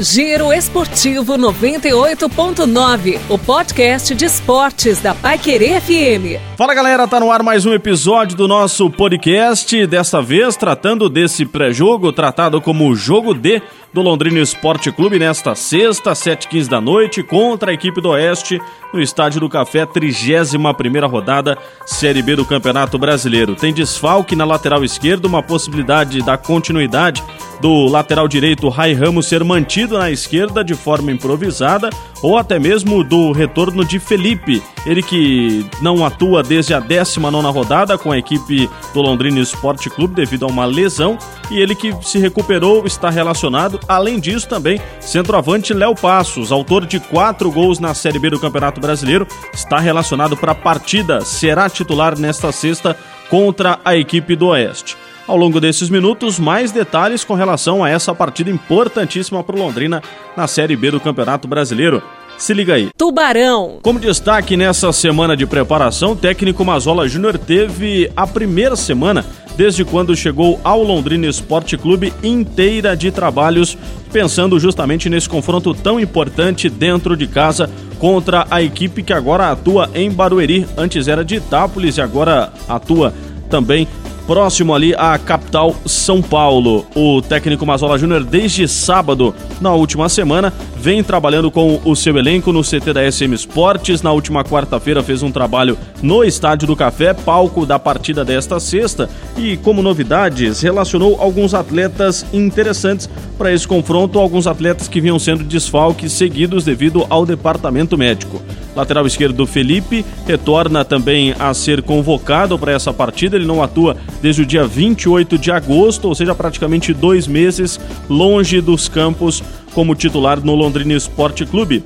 Giro 0.00 0.52
Esportivo 0.52 1.34
98.9, 1.38 3.20
o 3.28 3.38
podcast 3.38 4.12
de 4.12 4.24
esportes 4.24 5.00
da 5.00 5.14
Paiquerê 5.14 5.80
FM. 5.80 6.53
Fala 6.56 6.72
galera, 6.72 7.08
tá 7.08 7.18
no 7.18 7.32
ar 7.32 7.42
mais 7.42 7.66
um 7.66 7.74
episódio 7.74 8.36
do 8.36 8.46
nosso 8.46 8.88
podcast, 8.88 9.84
desta 9.88 10.22
vez 10.22 10.56
tratando 10.56 11.08
desse 11.08 11.44
pré-jogo, 11.44 12.12
tratado 12.12 12.60
como 12.60 12.94
Jogo 12.94 13.34
D 13.34 13.60
do 13.92 14.00
Londrina 14.00 14.38
Esporte 14.38 14.92
Clube 14.92 15.18
nesta 15.18 15.56
sexta, 15.56 16.12
7h15 16.12 16.68
da 16.68 16.80
noite, 16.80 17.24
contra 17.24 17.72
a 17.72 17.74
equipe 17.74 18.00
do 18.00 18.10
Oeste, 18.10 18.60
no 18.92 19.02
Estádio 19.02 19.40
do 19.40 19.48
Café, 19.48 19.84
31 19.84 21.08
rodada, 21.08 21.58
Série 21.84 22.22
B 22.22 22.36
do 22.36 22.44
Campeonato 22.44 22.96
Brasileiro. 22.98 23.56
Tem 23.56 23.74
desfalque 23.74 24.36
na 24.36 24.44
lateral 24.44 24.84
esquerda, 24.84 25.26
uma 25.26 25.42
possibilidade 25.42 26.22
da 26.22 26.38
continuidade 26.38 27.20
do 27.60 27.86
lateral 27.86 28.28
direito 28.28 28.68
Rai 28.68 28.92
Ramos 28.92 29.26
ser 29.26 29.42
mantido 29.42 29.98
na 29.98 30.10
esquerda 30.10 30.62
de 30.62 30.74
forma 30.74 31.10
improvisada, 31.10 31.90
ou 32.24 32.38
até 32.38 32.58
mesmo 32.58 33.04
do 33.04 33.32
retorno 33.32 33.84
de 33.84 33.98
Felipe, 33.98 34.62
ele 34.86 35.02
que 35.02 35.66
não 35.82 36.06
atua 36.06 36.42
desde 36.42 36.72
a 36.72 36.80
19 36.80 37.48
rodada 37.48 37.98
com 37.98 38.10
a 38.10 38.16
equipe 38.16 38.66
do 38.94 39.02
Londrina 39.02 39.40
Esporte 39.40 39.90
Clube 39.90 40.14
devido 40.14 40.46
a 40.46 40.48
uma 40.48 40.64
lesão, 40.64 41.18
e 41.50 41.60
ele 41.60 41.74
que 41.74 41.94
se 42.00 42.18
recuperou 42.18 42.86
está 42.86 43.10
relacionado. 43.10 43.78
Além 43.86 44.18
disso, 44.18 44.48
também, 44.48 44.80
centroavante 45.00 45.74
Léo 45.74 45.94
Passos, 45.94 46.50
autor 46.50 46.86
de 46.86 46.98
quatro 46.98 47.50
gols 47.50 47.78
na 47.78 47.92
Série 47.92 48.18
B 48.18 48.30
do 48.30 48.40
Campeonato 48.40 48.80
Brasileiro, 48.80 49.28
está 49.52 49.78
relacionado 49.78 50.34
para 50.34 50.52
a 50.52 50.54
partida, 50.54 51.20
será 51.20 51.68
titular 51.68 52.18
nesta 52.18 52.50
sexta 52.52 52.96
contra 53.28 53.78
a 53.84 53.94
equipe 53.94 54.34
do 54.34 54.46
Oeste. 54.46 54.96
Ao 55.26 55.38
longo 55.38 55.58
desses 55.58 55.88
minutos, 55.88 56.38
mais 56.38 56.70
detalhes 56.70 57.24
com 57.24 57.34
relação 57.34 57.82
a 57.82 57.88
essa 57.88 58.14
partida 58.14 58.50
importantíssima 58.50 59.42
para 59.42 59.56
o 59.56 59.58
Londrina 59.58 60.02
na 60.36 60.46
Série 60.46 60.76
B 60.76 60.90
do 60.90 61.00
Campeonato 61.00 61.48
Brasileiro. 61.48 62.02
Se 62.36 62.52
liga 62.52 62.74
aí. 62.74 62.90
Tubarão. 62.98 63.78
Como 63.82 63.98
destaque 63.98 64.54
nessa 64.54 64.92
semana 64.92 65.34
de 65.34 65.46
preparação, 65.46 66.12
o 66.12 66.16
técnico 66.16 66.62
Mazola 66.64 67.08
Júnior 67.08 67.38
teve 67.38 68.10
a 68.14 68.26
primeira 68.26 68.76
semana 68.76 69.24
desde 69.56 69.84
quando 69.84 70.16
chegou 70.16 70.60
ao 70.62 70.82
Londrina 70.82 71.26
Esporte 71.26 71.78
Clube 71.78 72.12
inteira 72.22 72.94
de 72.96 73.10
trabalhos, 73.10 73.78
pensando 74.12 74.58
justamente 74.58 75.08
nesse 75.08 75.28
confronto 75.28 75.72
tão 75.72 75.98
importante 75.98 76.68
dentro 76.68 77.16
de 77.16 77.26
casa 77.26 77.70
contra 77.98 78.46
a 78.50 78.60
equipe 78.60 79.02
que 79.02 79.12
agora 79.12 79.50
atua 79.50 79.88
em 79.94 80.10
Barueri. 80.10 80.66
Antes 80.76 81.08
era 81.08 81.24
de 81.24 81.36
Itápolis 81.36 81.96
e 81.96 82.02
agora 82.02 82.52
atua 82.68 83.14
também 83.48 83.86
próximo 84.26 84.74
ali 84.74 84.94
à 84.94 85.16
capital 85.18 85.74
São 85.86 86.20
Paulo. 86.22 86.86
O 86.94 87.20
técnico 87.22 87.66
Mazola 87.66 87.98
Júnior, 87.98 88.24
desde 88.24 88.66
sábado, 88.66 89.34
na 89.60 89.72
última 89.72 90.08
semana, 90.08 90.52
vem 90.76 91.02
trabalhando 91.02 91.50
com 91.50 91.80
o 91.84 91.94
seu 91.94 92.16
elenco 92.16 92.52
no 92.52 92.62
CT 92.62 92.92
da 92.92 93.10
SM 93.10 93.32
Esportes. 93.32 94.02
Na 94.02 94.12
última 94.12 94.44
quarta-feira 94.44 95.02
fez 95.02 95.22
um 95.22 95.30
trabalho 95.30 95.78
no 96.02 96.24
Estádio 96.24 96.66
do 96.66 96.76
Café, 96.76 97.14
palco 97.14 97.66
da 97.66 97.78
partida 97.78 98.24
desta 98.24 98.58
sexta, 98.60 99.08
e 99.36 99.56
como 99.58 99.82
novidades, 99.82 100.60
relacionou 100.60 101.20
alguns 101.20 101.54
atletas 101.54 102.26
interessantes 102.32 103.08
para 103.38 103.52
esse 103.52 103.66
confronto, 103.66 104.18
alguns 104.18 104.46
atletas 104.46 104.88
que 104.88 105.00
vinham 105.00 105.18
sendo 105.18 105.44
desfalques 105.44 106.12
seguidos 106.12 106.64
devido 106.64 107.06
ao 107.08 107.26
departamento 107.26 107.96
médico. 107.96 108.40
Lateral 108.74 109.06
esquerdo 109.06 109.46
Felipe 109.46 110.04
retorna 110.26 110.84
também 110.84 111.34
a 111.38 111.52
ser 111.54 111.82
convocado 111.82 112.58
para 112.58 112.72
essa 112.72 112.92
partida. 112.92 113.36
Ele 113.36 113.46
não 113.46 113.62
atua 113.62 113.96
desde 114.20 114.42
o 114.42 114.46
dia 114.46 114.66
28 114.66 115.38
de 115.38 115.50
agosto, 115.50 116.08
ou 116.08 116.14
seja, 116.14 116.34
praticamente 116.34 116.92
dois 116.92 117.26
meses 117.26 117.80
longe 118.08 118.60
dos 118.60 118.88
campos 118.88 119.42
como 119.74 119.94
titular 119.94 120.40
no 120.40 120.54
Londrina 120.54 120.94
Esporte 120.94 121.44
Clube. 121.44 121.84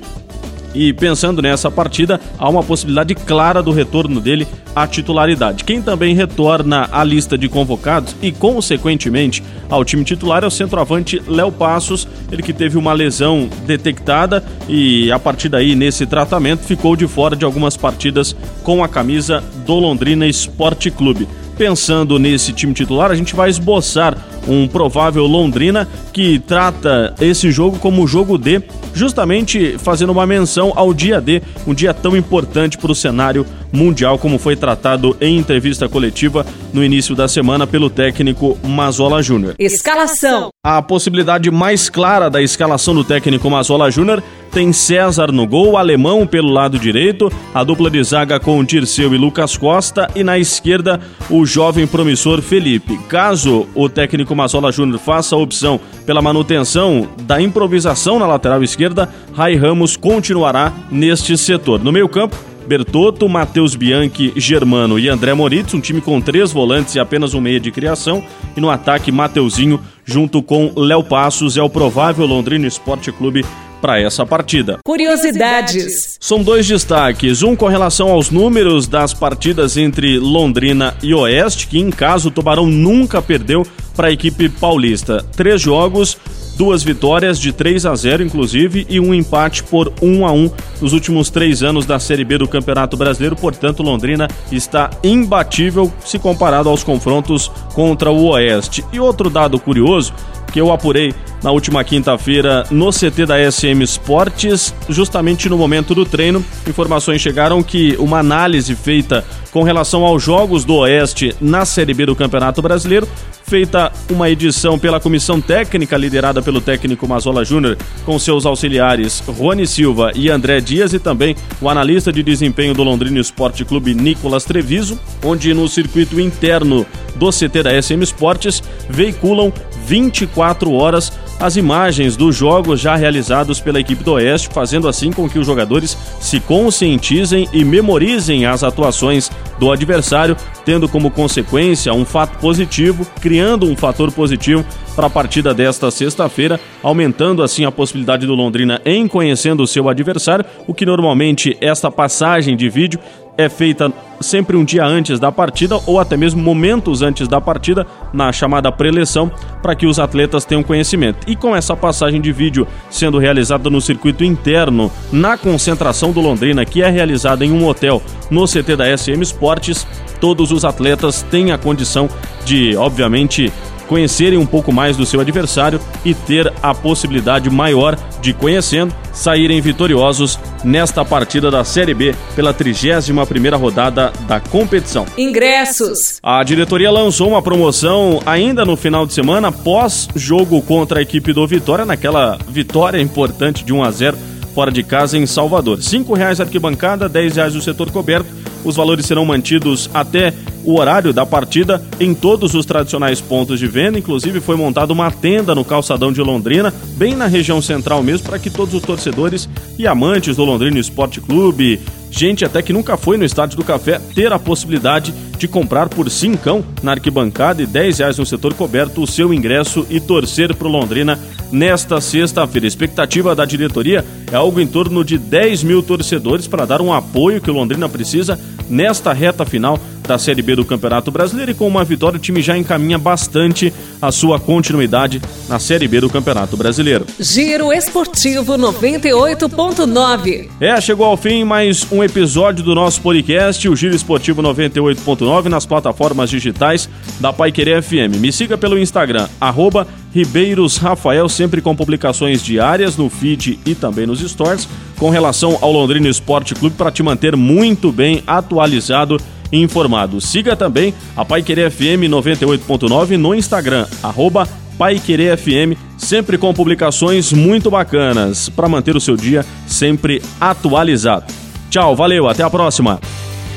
E 0.73 0.93
pensando 0.93 1.41
nessa 1.41 1.71
partida, 1.71 2.19
há 2.37 2.47
uma 2.47 2.63
possibilidade 2.63 3.15
clara 3.15 3.61
do 3.61 3.71
retorno 3.71 4.21
dele 4.21 4.47
à 4.75 4.85
titularidade. 4.85 5.63
Quem 5.63 5.81
também 5.81 6.13
retorna 6.13 6.87
à 6.91 7.03
lista 7.03 7.37
de 7.37 7.49
convocados 7.49 8.15
e, 8.21 8.31
consequentemente, 8.31 9.43
ao 9.69 9.83
time 9.83 10.03
titular 10.03 10.43
é 10.43 10.47
o 10.47 10.51
centroavante 10.51 11.21
Léo 11.27 11.51
Passos, 11.51 12.07
ele 12.31 12.43
que 12.43 12.53
teve 12.53 12.77
uma 12.77 12.93
lesão 12.93 13.49
detectada 13.65 14.43
e, 14.67 15.11
a 15.11 15.17
partir 15.17 15.49
daí, 15.49 15.75
nesse 15.75 16.05
tratamento, 16.05 16.63
ficou 16.63 16.95
de 16.95 17.07
fora 17.07 17.35
de 17.35 17.45
algumas 17.45 17.75
partidas 17.75 18.35
com 18.63 18.83
a 18.83 18.87
camisa 18.87 19.43
do 19.65 19.75
Londrina 19.75 20.27
Esporte 20.27 20.91
Clube 20.91 21.27
pensando 21.59 22.17
nesse 22.17 22.53
time 22.53 22.73
titular, 22.73 23.11
a 23.11 23.15
gente 23.15 23.35
vai 23.35 23.49
esboçar 23.49 24.17
um 24.49 24.67
provável 24.67 25.25
Londrina 25.25 25.87
que 26.11 26.39
trata 26.39 27.13
esse 27.21 27.51
jogo 27.51 27.77
como 27.77 28.07
jogo 28.07 28.37
D, 28.37 28.61
justamente 28.93 29.77
fazendo 29.77 30.11
uma 30.11 30.25
menção 30.25 30.73
ao 30.75 30.93
dia 30.93 31.21
D, 31.21 31.41
um 31.67 31.73
dia 31.73 31.93
tão 31.93 32.17
importante 32.17 32.77
para 32.77 32.91
o 32.91 32.95
cenário 32.95 33.45
mundial, 33.71 34.17
como 34.17 34.39
foi 34.39 34.55
tratado 34.55 35.15
em 35.21 35.37
entrevista 35.37 35.87
coletiva 35.87 36.45
no 36.73 36.83
início 36.83 37.15
da 37.15 37.27
semana 37.27 37.67
pelo 37.67 37.89
técnico 37.89 38.57
Mazola 38.63 39.21
Júnior. 39.21 39.55
Escalação. 39.59 40.49
A 40.63 40.81
possibilidade 40.81 41.49
mais 41.51 41.89
clara 41.89 42.29
da 42.29 42.41
escalação 42.41 42.93
do 42.93 43.03
técnico 43.03 43.49
Mazola 43.49 43.89
Júnior 43.91 44.23
tem 44.51 44.73
César 44.73 45.31
no 45.31 45.45
gol, 45.45 45.77
alemão 45.77 46.25
pelo 46.25 46.49
lado 46.49 46.79
direito, 46.79 47.31
a 47.53 47.63
dupla 47.63 47.89
de 47.89 48.03
zaga 48.03 48.39
com 48.39 48.63
Dirceu 48.63 49.13
e 49.13 49.17
Lucas 49.17 49.55
Costa 49.55 50.09
e 50.15 50.23
na 50.23 50.39
esquerda 50.39 50.99
o 51.29 51.45
jovem 51.45 51.85
promissor 51.85 52.41
Felipe. 52.41 52.97
Caso 53.07 53.67
o 53.75 53.87
técnico 53.87 54.35
Mazola 54.39 54.71
Júnior 54.71 54.99
faça 54.99 55.35
a 55.35 55.37
opção 55.37 55.79
pela 56.05 56.21
manutenção 56.21 57.09
da 57.23 57.41
improvisação 57.41 58.17
na 58.17 58.25
lateral 58.25 58.63
esquerda, 58.63 59.09
Rai 59.33 59.55
Ramos 59.55 59.97
continuará 59.97 60.71
neste 60.89 61.37
setor. 61.37 61.83
No 61.83 61.91
meio-campo, 61.91 62.37
Bertotto, 62.65 63.27
Matheus 63.27 63.75
Bianchi, 63.75 64.31
Germano 64.37 64.97
e 64.97 65.09
André 65.09 65.33
Moritz, 65.33 65.73
um 65.73 65.81
time 65.81 65.99
com 65.99 66.21
três 66.21 66.53
volantes 66.53 66.95
e 66.95 66.99
apenas 66.99 67.33
um 67.33 67.41
meia 67.41 67.59
de 67.59 67.69
criação. 67.69 68.23
E 68.55 68.61
no 68.61 68.69
ataque, 68.69 69.11
Mateuzinho 69.11 69.79
junto 70.05 70.41
com 70.41 70.71
Léo 70.75 71.03
Passos, 71.03 71.57
é 71.57 71.61
o 71.61 71.69
provável 71.69 72.25
Londrina 72.25 72.65
Esporte 72.65 73.11
Clube 73.11 73.45
para 73.81 73.99
essa 73.99 74.25
partida. 74.25 74.79
Curiosidades. 74.83 76.17
São 76.19 76.43
dois 76.43 76.67
destaques, 76.67 77.41
um 77.41 77.55
com 77.55 77.67
relação 77.67 78.09
aos 78.09 78.29
números 78.29 78.87
das 78.87 79.13
partidas 79.13 79.77
entre 79.77 80.17
Londrina 80.19 80.95
e 81.01 81.13
Oeste, 81.13 81.67
que 81.67 81.79
em 81.79 81.89
caso 81.89 82.29
o 82.29 82.31
Tubarão 82.31 82.65
nunca 82.65 83.21
perdeu 83.21 83.65
para 83.95 84.07
a 84.07 84.11
equipe 84.11 84.47
paulista. 84.47 85.25
Três 85.35 85.61
jogos, 85.61 86.17
duas 86.59 86.83
vitórias 86.83 87.39
de 87.39 87.53
3 87.53 87.85
a 87.85 87.95
0 87.95 88.21
inclusive 88.21 88.85
e 88.89 88.99
um 88.99 89.13
empate 89.13 89.63
por 89.63 89.93
1 90.01 90.27
a 90.27 90.33
1 90.33 90.51
nos 90.81 90.91
últimos 90.91 91.29
três 91.29 91.63
anos 91.63 91.85
da 91.85 91.97
Série 91.99 92.25
B 92.25 92.37
do 92.37 92.49
Campeonato 92.49 92.97
Brasileiro. 92.97 93.33
Portanto, 93.33 93.81
Londrina 93.81 94.27
está 94.51 94.89
imbatível 95.01 95.89
se 96.03 96.19
comparado 96.19 96.67
aos 96.67 96.83
confrontos 96.83 97.49
contra 97.73 98.11
o 98.11 98.25
Oeste. 98.25 98.83
E 98.91 98.99
outro 98.99 99.29
dado 99.29 99.57
curioso 99.57 100.13
que 100.51 100.59
eu 100.59 100.69
apurei 100.69 101.13
na 101.41 101.51
última 101.51 101.81
quinta-feira 101.83 102.65
no 102.69 102.89
CT 102.91 103.25
da 103.25 103.51
SM 103.51 103.81
Esportes, 103.81 104.73
justamente 104.89 105.47
no 105.47 105.57
momento 105.57 105.95
do 105.95 106.05
treino. 106.05 106.43
Informações 106.69 107.21
chegaram 107.21 107.63
que 107.63 107.95
uma 107.99 108.19
análise 108.19 108.75
feita 108.75 109.25
com 109.51 109.63
relação 109.63 110.05
aos 110.05 110.23
jogos 110.23 110.63
do 110.63 110.75
Oeste 110.75 111.35
na 111.41 111.65
Série 111.65 111.93
B 111.93 112.05
do 112.05 112.15
Campeonato 112.15 112.61
Brasileiro 112.61 113.07
feita 113.49 113.91
uma 114.11 114.29
edição 114.29 114.77
pela 114.77 114.99
comissão 114.99 115.41
técnica 115.41 115.97
liderada 115.97 116.39
pelo 116.39 116.61
técnico 116.61 117.07
Mazola 117.07 117.43
Júnior, 117.43 117.77
com 118.05 118.19
seus 118.19 118.45
auxiliares 118.45 119.23
Rony 119.27 119.65
Silva 119.65 120.11
e 120.13 120.29
André 120.29 120.61
Dias 120.61 120.93
e 120.93 120.99
também 120.99 121.35
o 121.59 121.67
analista 121.67 122.13
de 122.13 122.21
desempenho 122.21 122.75
do 122.75 122.83
Londrina 122.83 123.19
Esporte 123.19 123.65
Clube 123.65 123.95
Nicolas 123.95 124.45
Treviso, 124.45 124.99
onde 125.25 125.51
no 125.51 125.67
circuito 125.67 126.19
interno 126.19 126.85
do 127.15 127.31
CT 127.31 127.63
da 127.63 127.81
SM 127.81 128.03
Esportes 128.03 128.61
veiculam 128.87 129.51
24 129.87 130.71
horas 130.71 131.11
as 131.39 131.55
imagens 131.55 132.17
dos 132.17 132.35
jogos 132.35 132.81
já 132.81 132.95
realizados 132.95 133.59
pela 133.59 133.79
equipe 133.79 134.03
do 134.03 134.13
Oeste, 134.13 134.49
fazendo 134.51 134.87
assim 134.87 135.11
com 135.11 135.29
que 135.29 135.39
os 135.39 135.45
jogadores 135.45 135.97
se 136.19 136.39
conscientizem 136.39 137.47
e 137.53 137.63
memorizem 137.63 138.45
as 138.45 138.63
atuações 138.63 139.31
do 139.57 139.71
adversário, 139.71 140.35
tendo 140.65 140.87
como 140.89 141.09
consequência 141.09 141.93
um 141.93 142.03
fato 142.03 142.37
positivo, 142.39 143.07
criando 143.21 143.65
um 143.65 143.75
fator 143.75 144.11
positivo 144.11 144.65
para 144.95 145.07
a 145.07 145.09
partida 145.09 145.53
desta 145.53 145.89
sexta-feira, 145.89 146.59
aumentando 146.83 147.41
assim 147.41 147.63
a 147.63 147.71
possibilidade 147.71 148.27
do 148.27 148.35
Londrina 148.35 148.81
em 148.85 149.07
conhecendo 149.07 149.63
o 149.63 149.67
seu 149.67 149.87
adversário, 149.87 150.45
o 150.67 150.73
que 150.73 150.85
normalmente 150.85 151.57
esta 151.61 151.89
passagem 151.89 152.57
de 152.57 152.69
vídeo 152.69 152.99
é 153.39 153.47
feita 153.47 153.89
sempre 154.19 154.57
um 154.57 154.65
dia 154.65 154.85
antes 154.85 155.17
da 155.17 155.31
partida 155.31 155.79
ou 155.85 155.97
até 155.97 156.17
mesmo 156.17 156.43
momentos 156.43 157.01
antes 157.01 157.25
da 157.25 157.39
partida, 157.39 157.87
na 158.11 158.33
chamada 158.33 158.69
preleção, 158.69 159.31
para 159.61 159.73
que 159.73 159.87
os 159.87 159.97
atletas 159.97 160.43
tenham 160.43 160.61
conhecimento. 160.61 161.19
E 161.25 161.37
com 161.37 161.55
essa 161.55 161.73
passagem 161.73 162.19
de 162.19 162.33
vídeo 162.33 162.67
sendo 162.89 163.17
realizada 163.17 163.69
no 163.69 163.79
circuito 163.79 164.25
interno, 164.25 164.91
na 165.09 165.37
concentração 165.37 166.11
do 166.11 166.19
Londrina, 166.19 166.65
que 166.65 166.81
é 166.81 166.89
realizada 166.89 167.45
em 167.45 167.51
um 167.53 167.65
hotel 167.65 168.01
no 168.29 168.45
CT 168.45 168.75
da 168.75 168.97
SM 168.97 169.21
Esportes, 169.21 169.87
todos 170.19 170.51
os 170.51 170.65
atletas 170.65 171.21
têm 171.21 171.53
a 171.53 171.57
condição 171.57 172.09
de, 172.43 172.75
obviamente, 172.75 173.53
conhecerem 173.89 174.37
um 174.37 174.45
pouco 174.45 174.71
mais 174.71 174.95
do 174.95 175.05
seu 175.05 175.19
adversário 175.19 175.81
e 176.05 176.13
ter 176.13 176.53
a 176.61 176.75
possibilidade 176.75 177.49
maior 177.49 177.97
de 178.21 178.33
conhecendo 178.33 178.93
saírem 179.11 179.59
vitoriosos 179.59 180.39
nesta 180.63 181.03
partida 181.03 181.49
da 181.49 181.63
Série 181.63 181.95
B 181.95 182.15
pela 182.35 182.53
31ª 182.53 183.57
rodada 183.59 184.13
da 184.27 184.39
competição. 184.39 185.07
Ingressos. 185.17 186.19
A 186.21 186.43
diretoria 186.43 186.91
lançou 186.91 187.29
uma 187.29 187.41
promoção 187.41 188.21
ainda 188.25 188.63
no 188.63 188.77
final 188.77 189.07
de 189.07 189.13
semana 189.13 189.51
pós 189.51 190.07
jogo 190.15 190.61
contra 190.61 190.99
a 190.99 191.01
equipe 191.01 191.33
do 191.33 191.47
Vitória 191.47 191.83
naquela 191.85 192.37
vitória 192.47 193.01
importante 193.01 193.63
de 193.63 193.73
1 193.73 193.83
a 193.83 193.91
0 193.91 194.17
fora 194.53 194.71
de 194.71 194.83
casa 194.83 195.17
em 195.17 195.25
Salvador. 195.25 195.79
R$ 195.79 196.03
reais 196.15 196.39
arquibancada, 196.39 197.07
R$ 197.07 197.29
reais 197.29 197.55
o 197.55 197.61
setor 197.61 197.89
coberto. 197.91 198.27
Os 198.63 198.75
valores 198.75 199.05
serão 199.05 199.25
mantidos 199.25 199.89
até 199.93 200.33
o 200.63 200.79
horário 200.79 201.13
da 201.13 201.25
partida 201.25 201.83
em 201.99 202.13
todos 202.13 202.53
os 202.53 202.65
tradicionais 202.65 203.21
pontos 203.21 203.59
de 203.59 203.67
venda. 203.67 203.99
Inclusive, 203.99 204.39
foi 204.39 204.55
montada 204.55 204.93
uma 204.93 205.11
tenda 205.11 205.55
no 205.55 205.65
calçadão 205.65 206.11
de 206.11 206.21
Londrina, 206.21 206.73
bem 206.95 207.15
na 207.15 207.27
região 207.27 207.61
central 207.61 208.03
mesmo, 208.03 208.27
para 208.27 208.39
que 208.39 208.49
todos 208.49 208.73
os 208.73 208.81
torcedores 208.81 209.49
e 209.77 209.87
amantes 209.87 210.35
do 210.35 210.45
Londrina 210.45 210.79
Esporte 210.79 211.21
Clube, 211.21 211.79
gente 212.09 212.45
até 212.45 212.61
que 212.61 212.73
nunca 212.73 212.97
foi 212.97 213.17
no 213.17 213.25
Estádio 213.25 213.57
do 213.57 213.63
Café, 213.63 213.99
ter 214.13 214.31
a 214.31 214.39
possibilidade 214.39 215.13
de 215.37 215.47
comprar 215.47 215.87
por 215.87 216.09
cincão 216.09 216.63
na 216.83 216.91
arquibancada 216.91 217.61
e 217.61 217.65
10 217.65 217.99
reais 217.99 218.17
no 218.17 218.25
setor 218.25 218.53
coberto 218.53 219.01
o 219.01 219.07
seu 219.07 219.33
ingresso 219.33 219.85
e 219.89 219.99
torcer 219.99 220.53
para 220.53 220.67
o 220.67 220.71
Londrina 220.71 221.17
nesta 221.51 222.01
sexta-feira. 222.01 222.67
A 222.67 222.67
expectativa 222.67 223.35
da 223.35 223.45
diretoria 223.45 224.03
é 224.31 224.35
algo 224.35 224.59
em 224.59 224.67
torno 224.67 225.03
de 225.03 225.17
10 225.17 225.63
mil 225.63 225.81
torcedores 225.81 226.47
para 226.47 226.65
dar 226.65 226.81
um 226.81 226.93
apoio 226.93 227.41
que 227.41 227.49
o 227.49 227.53
Londrina 227.53 227.87
precisa 227.87 228.37
nesta 228.69 229.13
reta 229.13 229.45
final 229.45 229.79
da 230.07 230.17
Série 230.17 230.41
B 230.41 230.55
do 230.55 230.65
Campeonato 230.65 231.11
Brasileiro 231.11 231.51
e 231.51 231.55
com 231.55 231.67
uma 231.67 231.83
vitória 231.83 232.17
o 232.17 232.21
time 232.21 232.41
já 232.41 232.57
encaminha 232.57 232.97
bastante 232.97 233.71
a 234.01 234.11
sua 234.11 234.39
continuidade 234.39 235.21
na 235.47 235.59
Série 235.59 235.87
B 235.87 236.01
do 236.01 236.09
Campeonato 236.09 236.55
Brasileiro. 236.55 237.05
Giro 237.19 237.71
Esportivo 237.73 238.53
98.9. 238.53 240.49
É, 240.59 240.79
chegou 240.79 241.05
ao 241.05 241.17
fim 241.17 241.43
mais 241.43 241.85
um 241.91 242.03
episódio 242.03 242.63
do 242.63 242.73
nosso 242.75 243.01
podcast, 243.01 243.67
o 243.67 243.75
Giro 243.75 243.95
Esportivo 243.95 244.41
98.9 244.41 245.45
nas 245.45 245.65
plataformas 245.65 246.29
digitais 246.29 246.89
da 247.19 247.33
Pai 247.33 247.51
Querer 247.51 247.81
FM. 247.81 248.17
Me 248.19 248.31
siga 248.31 248.57
pelo 248.57 248.77
Instagram, 248.77 249.27
arroba 249.39 249.87
Ribeiros 250.13 250.77
Rafael, 250.77 251.29
sempre 251.29 251.61
com 251.61 251.75
publicações 251.75 252.43
diárias 252.43 252.97
no 252.97 253.09
feed 253.09 253.59
e 253.65 253.75
também 253.75 254.07
nos 254.07 254.21
stores, 254.21 254.67
com 254.97 255.09
relação 255.09 255.57
ao 255.61 255.71
Londrina 255.71 256.07
Esporte 256.09 256.55
Clube, 256.55 256.75
para 256.75 256.91
te 256.91 257.03
manter 257.03 257.35
muito 257.35 257.91
bem 257.91 258.23
atualizado 258.25 259.19
informado. 259.51 260.21
Siga 260.21 260.55
também 260.55 260.93
a 261.15 261.23
Pai 261.25 261.41
Querer 261.41 261.71
FM 261.71 262.09
98.9 262.09 263.17
no 263.17 263.33
Instagram, 263.33 263.85
arroba 264.01 264.47
Pai 264.77 264.99
Querer 264.99 265.37
FM, 265.37 265.77
sempre 265.97 266.37
com 266.37 266.53
publicações 266.53 267.33
muito 267.33 267.69
bacanas, 267.69 268.47
para 268.49 268.69
manter 268.69 268.95
o 268.95 269.01
seu 269.01 269.17
dia 269.17 269.45
sempre 269.67 270.21
atualizado. 270.39 271.25
Tchau, 271.69 271.95
valeu, 271.95 272.27
até 272.27 272.43
a 272.43 272.49
próxima! 272.49 272.99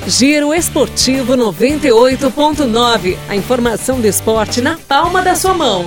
Giro 0.07 0.53
Esportivo 0.53 1.35
98.9. 1.35 3.17
A 3.29 3.37
informação 3.37 4.01
do 4.01 4.07
esporte 4.07 4.61
na 4.61 4.77
palma 4.77 5.23
da 5.23 5.37
sua 5.37 5.55
mão. 5.55 5.87